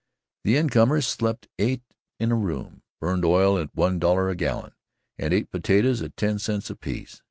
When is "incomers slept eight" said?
0.57-1.83